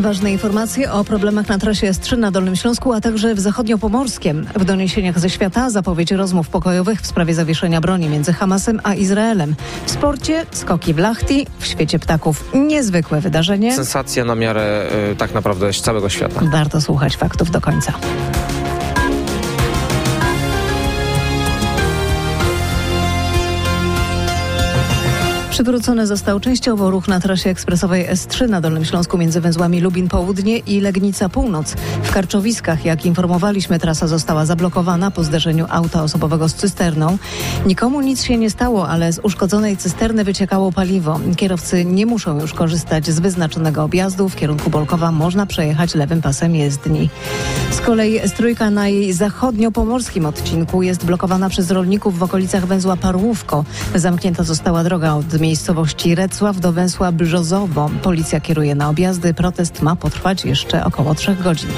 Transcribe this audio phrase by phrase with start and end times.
[0.00, 4.46] Ważne informacje o problemach na trasie S3 na Dolnym Śląsku, a także w zachodniopomorskiem.
[4.54, 9.54] W doniesieniach ze świata zapowiedź rozmów pokojowych w sprawie zawieszenia broni między Hamasem a Izraelem.
[9.86, 13.74] W sporcie skoki w Lachti, w świecie ptaków niezwykłe wydarzenie.
[13.74, 16.40] Sensacja na miarę y, tak naprawdę całego świata.
[16.52, 17.92] Warto słuchać faktów do końca.
[25.60, 30.58] Przywrócony został częściowo ruch na trasie ekspresowej S3 na Dolnym Śląsku między węzłami Lubin Południe
[30.58, 31.76] i Legnica Północ.
[32.02, 37.18] W Karczowiskach, jak informowaliśmy, trasa została zablokowana po zderzeniu auta osobowego z cysterną.
[37.66, 41.20] Nikomu nic się nie stało, ale z uszkodzonej cysterny wyciekało paliwo.
[41.36, 44.28] Kierowcy nie muszą już korzystać z wyznaczonego objazdu.
[44.28, 47.10] W kierunku Bolkowa można przejechać lewym pasem jezdni.
[47.70, 53.64] Z kolei S3 na jej zachodnio-pomorskim odcinku jest blokowana przez rolników w okolicach węzła Parłówko.
[53.94, 57.90] Zamknięta została droga od miejscowości Recław do węzła Brzozowo.
[58.02, 59.34] Policja kieruje na objazdy.
[59.34, 61.70] Protest ma potrwać jeszcze około trzech godzin.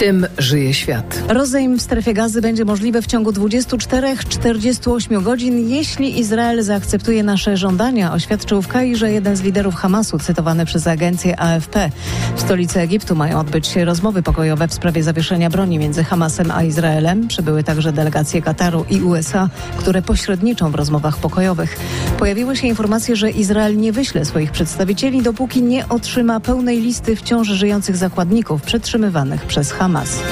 [0.00, 1.22] Tym żyje świat.
[1.28, 8.12] Rozejm w strefie gazy będzie możliwy w ciągu 24-48 godzin, jeśli Izrael zaakceptuje nasze żądania,
[8.12, 11.90] oświadczył w Kairze jeden z liderów Hamasu, cytowany przez agencję AFP.
[12.36, 16.62] W stolicy Egiptu mają odbyć się rozmowy pokojowe w sprawie zawieszenia broni między Hamasem a
[16.62, 17.28] Izraelem.
[17.28, 21.76] Przybyły także delegacje Kataru i USA, które pośredniczą w rozmowach pokojowych.
[22.18, 27.48] Pojawiły się informacje, że Izrael nie wyśle swoich przedstawicieli, dopóki nie otrzyma pełnej listy wciąż
[27.48, 29.89] żyjących zakładników przetrzymywanych przez Hamas.
[29.90, 30.22] Hamas.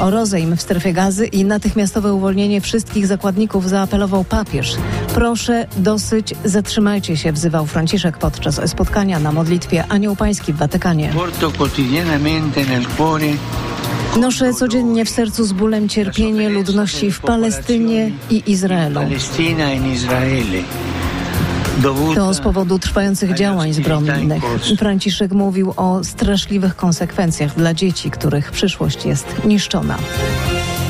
[0.00, 4.76] O rozejm w strefie gazy i natychmiastowe uwolnienie wszystkich zakładników zaapelował papież.
[5.14, 11.12] Proszę, dosyć, zatrzymajcie się, wzywał Franciszek podczas spotkania na modlitwie Anioł Pański w Watykanie.
[14.20, 19.00] Noszę codziennie w sercu z bólem cierpienie ludności w Palestynie i Izraelu.
[22.14, 24.42] To z powodu trwających działań zbrodnych.
[24.78, 29.98] Franciszek mówił o straszliwych konsekwencjach dla dzieci, których przyszłość jest niszczona.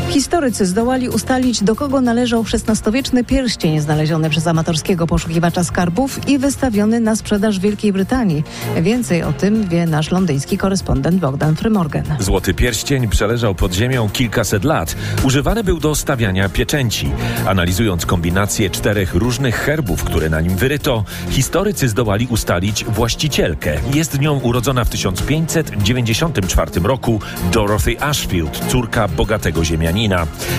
[0.09, 7.01] Historycy zdołali ustalić, do kogo należał XVI-wieczny pierścień znaleziony przez amatorskiego poszukiwacza skarbów i wystawiony
[7.01, 8.45] na sprzedaż w Wielkiej Brytanii.
[8.83, 12.05] Więcej o tym wie nasz londyński korespondent Bogdan Frymorgan.
[12.19, 14.97] Złoty pierścień przeleżał pod ziemią kilkaset lat.
[15.25, 17.11] Używany był do stawiania pieczęci.
[17.47, 23.77] Analizując kombinację czterech różnych herbów, które na nim wyryto, historycy zdołali ustalić właścicielkę.
[23.95, 27.21] Jest nią urodzona w 1594 roku
[27.53, 29.98] Dorothy Ashfield, córka bogatego ziemianina.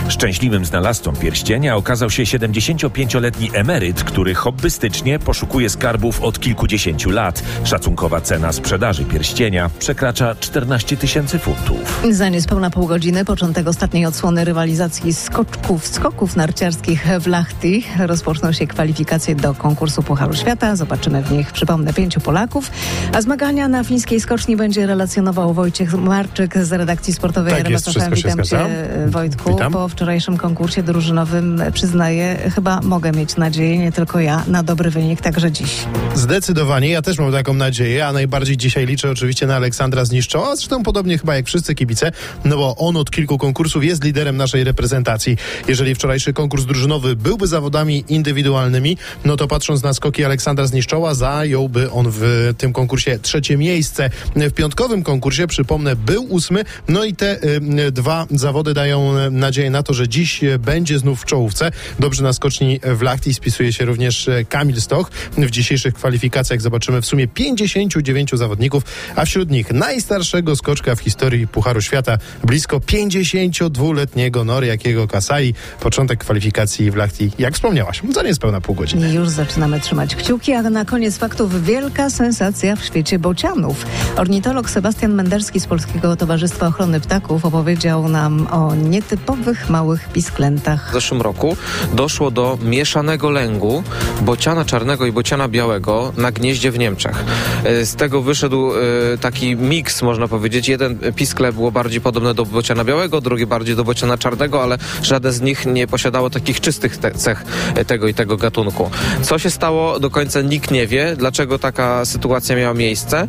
[0.09, 7.43] Szczęśliwym znalazcą pierścienia okazał się 75-letni emeryt, który hobbystycznie poszukuje skarbów od kilkudziesięciu lat.
[7.63, 12.01] Szacunkowa cena sprzedaży pierścienia przekracza 14 tysięcy funtów.
[12.11, 17.81] Za niespełna pół godziny początek ostatniej odsłony rywalizacji skoczków, skoków narciarskich w Lachty.
[17.99, 20.75] Rozpoczną się kwalifikacje do konkursu Pucharu Świata.
[20.75, 22.71] Zobaczymy w nich, przypomnę, pięciu Polaków.
[23.13, 28.09] A zmagania na fińskiej skoczni będzie relacjonował Wojciech Marczyk z redakcji sportowej Tak jest, RMF
[28.09, 28.15] FM.
[28.15, 28.65] się Witam zgadza.
[28.65, 28.87] cię,
[29.29, 29.49] Wojtku.
[29.51, 29.73] Witam.
[29.73, 35.21] Po wczorajszym konkursie drużynowym przyznaję, chyba mogę mieć nadzieję, nie tylko ja, na dobry wynik
[35.21, 35.75] także dziś.
[36.15, 40.83] Zdecydowanie, ja też mam taką nadzieję, a najbardziej dzisiaj liczę oczywiście na Aleksandra Zniszczoła, zresztą
[40.83, 42.11] podobnie chyba jak wszyscy kibice,
[42.45, 45.37] no bo on od kilku konkursów jest liderem naszej reprezentacji.
[45.67, 51.91] Jeżeli wczorajszy konkurs drużynowy byłby zawodami indywidualnymi, no to patrząc na skoki Aleksandra Zniszczoła, zająłby
[51.91, 54.09] on w tym konkursie trzecie miejsce.
[54.35, 59.83] W piątkowym konkursie, przypomnę, był ósmy, no i te y, dwa zawody dają nadzieję na
[59.83, 61.71] to, że dziś y, będzie znów w czołówce.
[61.99, 65.11] Dobrze na skoczni w Lachti spisuje się również y, Kamil Stoch.
[65.37, 68.83] W dzisiejszych kwalifikacjach zobaczymy w sumie 59 zawodników,
[69.15, 75.53] a wśród nich najstarszego skoczka w historii Pucharu Świata, blisko 52-letniego Noriakiego Kasai.
[75.79, 79.13] Początek kwalifikacji w Lachti, jak wspomniałaś, za niespełna pół godziny.
[79.13, 83.85] Już zaczynamy trzymać kciuki, a na koniec faktów wielka sensacja w świecie bocianów.
[84.15, 88.75] Ornitolog Sebastian Menderski z Polskiego Towarzystwa Ochrony Ptaków opowiedział nam o
[89.11, 90.89] nietypowych małych pisklętach.
[90.89, 91.57] W zeszłym roku
[91.93, 93.83] doszło do mieszanego lęgu
[94.21, 97.23] bociana czarnego i bociana białego na gnieździe w Niemczech.
[97.63, 100.67] E, Z tego wyszedł e, taki miks, można powiedzieć.
[100.67, 105.31] Jeden piskle było bardziej podobne do bociana białego, drugi bardziej do bociana czarnego, ale żaden
[105.31, 107.45] z nich nie posiadało takich czystych cech
[107.75, 108.89] e, tego i tego gatunku.
[109.21, 113.27] Co się stało, do końca nikt nie wie, dlaczego taka sytuacja miała miejsce,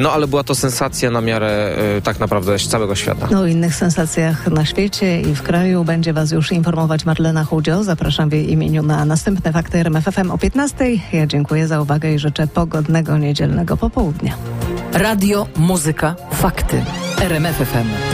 [0.00, 3.28] no ale była to sensacja na miarę tak naprawdę całego świata.
[3.30, 7.84] No, o innych sensacjach na świecie i w kraju będzie Was już informować Marlena Chudzio.
[7.84, 10.84] Zapraszam w jej imieniu na następne fakty RMFFM o 15.
[11.12, 14.34] Ja dziękuję za uwagę i życzę pogodnego niedzielnego popołudnia.
[14.92, 16.84] Radio, muzyka, fakty.
[17.20, 18.11] RMF FM.